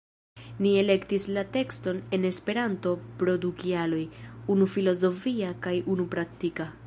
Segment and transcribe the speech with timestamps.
[0.65, 4.01] Ni elektis la tekston en Esperanto pro du kialoj,
[4.57, 6.71] unu filozofia kaj unu praktika.